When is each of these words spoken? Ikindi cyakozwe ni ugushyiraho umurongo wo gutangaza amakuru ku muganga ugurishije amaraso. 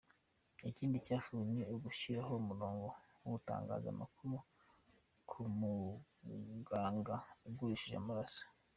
Ikindi 0.69 1.03
cyakozwe 1.05 1.41
ni 1.55 1.61
ugushyiraho 1.75 2.31
umurongo 2.41 2.85
wo 3.21 3.29
gutangaza 3.33 3.87
amakuru 3.93 4.35
ku 5.29 5.39
muganga 5.59 7.15
ugurishije 7.49 7.95
amaraso. 8.01 8.43